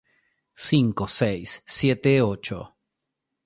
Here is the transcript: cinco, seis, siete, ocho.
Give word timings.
cinco, 0.55 1.03
seis, 1.07 1.61
siete, 1.75 2.23
ocho. 2.23 2.59